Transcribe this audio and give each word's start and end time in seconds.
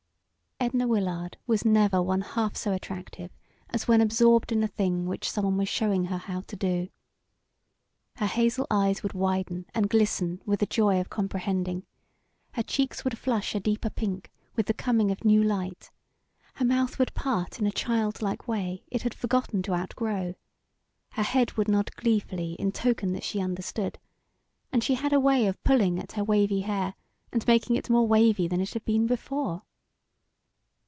Edna 0.63 0.87
Willard 0.87 1.37
was 1.47 1.65
never 1.65 2.03
one 2.03 2.21
half 2.21 2.55
so 2.55 2.71
attractive 2.71 3.31
as 3.71 3.87
when 3.87 3.99
absorbed 3.99 4.51
in 4.51 4.61
a 4.61 4.67
thing 4.67 5.07
which 5.07 5.27
someone 5.29 5.57
was 5.57 5.67
showing 5.67 6.05
her 6.05 6.19
how 6.19 6.41
to 6.41 6.55
do. 6.55 6.89
Her 8.17 8.27
hazel 8.27 8.67
eyes 8.69 9.01
would 9.01 9.13
widen 9.13 9.65
and 9.73 9.89
glisten 9.89 10.39
with 10.45 10.59
the 10.59 10.67
joy 10.67 10.99
of 11.01 11.09
comprehending; 11.09 11.87
her 12.51 12.61
cheeks 12.61 13.03
would 13.03 13.17
flush 13.17 13.55
a 13.55 13.59
deeper 13.59 13.89
pink 13.89 14.31
with 14.55 14.67
the 14.67 14.73
coming 14.75 15.09
of 15.09 15.25
new 15.25 15.41
light, 15.41 15.89
her 16.53 16.65
mouth 16.65 16.99
would 16.99 17.15
part 17.15 17.57
in 17.57 17.65
a 17.65 17.71
child 17.71 18.21
like 18.21 18.47
way 18.47 18.83
it 18.91 19.01
had 19.01 19.15
forgotten 19.15 19.63
to 19.63 19.73
outgrow, 19.73 20.35
her 21.13 21.23
head 21.23 21.53
would 21.53 21.69
nod 21.69 21.89
gleefully 21.95 22.53
in 22.59 22.71
token 22.71 23.13
that 23.13 23.23
she 23.23 23.41
understood, 23.41 23.97
and 24.71 24.83
she 24.83 24.93
had 24.93 25.11
a 25.11 25.19
way 25.19 25.47
of 25.47 25.61
pulling 25.63 25.97
at 25.97 26.11
her 26.11 26.23
wavy 26.23 26.61
hair 26.61 26.93
and 27.33 27.47
making 27.47 27.75
it 27.75 27.89
more 27.89 28.05
wavy 28.07 28.47
than 28.47 28.61
it 28.61 28.73
had 28.73 28.85
been 28.85 29.07
before. 29.07 29.63